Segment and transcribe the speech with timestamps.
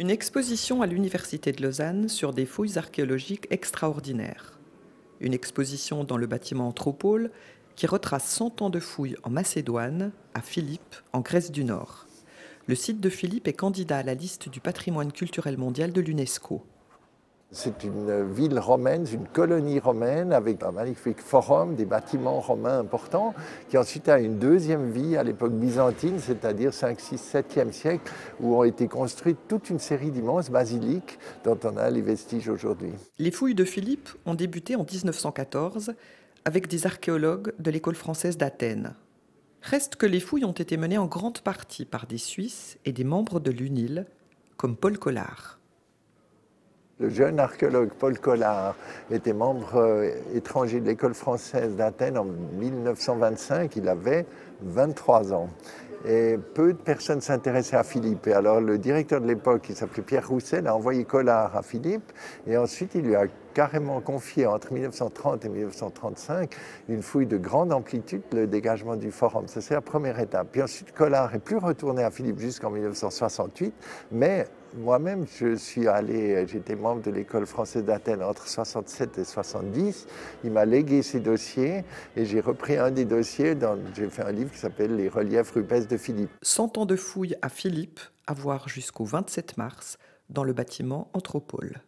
[0.00, 4.58] Une exposition à l'Université de Lausanne sur des fouilles archéologiques extraordinaires.
[5.20, 7.30] Une exposition dans le bâtiment Anthropole
[7.76, 12.06] qui retrace 100 ans de fouilles en Macédoine, à Philippe, en Grèce du Nord.
[12.66, 16.64] Le site de Philippe est candidat à la liste du patrimoine culturel mondial de l'UNESCO.
[17.52, 23.34] C'est une ville romaine, une colonie romaine avec un magnifique forum, des bâtiments romains importants,
[23.68, 28.54] qui ensuite a une deuxième vie à l'époque byzantine, c'est-à-dire 5, 6, 7e siècle, où
[28.54, 32.92] ont été construites toute une série d'immenses basiliques dont on a les vestiges aujourd'hui.
[33.18, 35.94] Les fouilles de Philippe ont débuté en 1914
[36.44, 38.94] avec des archéologues de l'école française d'Athènes.
[39.62, 43.04] Reste que les fouilles ont été menées en grande partie par des Suisses et des
[43.04, 44.06] membres de l'UNIL,
[44.56, 45.59] comme Paul Collard.
[47.00, 48.74] Le jeune archéologue Paul Collard
[49.10, 53.74] était membre euh, étranger de l'école française d'Athènes en 1925.
[53.76, 54.26] Il avait
[54.60, 55.48] 23 ans.
[56.06, 58.26] Et peu de personnes s'intéressaient à Philippe.
[58.26, 62.12] Et alors le directeur de l'époque, qui s'appelait Pierre Roussel, a envoyé Collard à Philippe.
[62.46, 66.54] Et ensuite, il lui a carrément confié entre 1930 et 1935
[66.88, 69.44] une fouille de grande amplitude, le dégagement du forum.
[69.46, 70.48] C'est la première étape.
[70.52, 73.74] Puis ensuite, Collard est plus retourné à Philippe jusqu'en 1968,
[74.12, 80.06] mais moi-même, je suis allé, j'étais membre de l'école française d'Athènes entre 67 et 70.
[80.44, 81.84] Il m'a légué ses dossiers
[82.16, 83.56] et j'ai repris un des dossiers.
[83.94, 86.30] J'ai fait un livre qui s'appelle Les reliefs rupestres de Philippe.
[86.42, 89.98] 100 ans de fouilles à Philippe, à voir jusqu'au 27 mars
[90.28, 91.82] dans le bâtiment Anthropole.